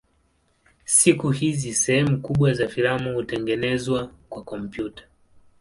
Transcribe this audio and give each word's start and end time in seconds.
Siku 0.85 1.29
hizi 1.29 1.73
sehemu 1.73 2.21
kubwa 2.21 2.53
za 2.53 2.67
filamu 2.67 3.13
hutengenezwa 3.13 4.11
kwa 4.29 4.43
kompyuta. 4.43 5.03